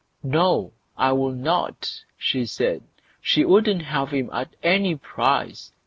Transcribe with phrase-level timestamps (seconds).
[0.23, 0.73] "No!
[0.97, 2.81] I will not", she said.
[3.21, 5.73] She wouldn't have him at any price!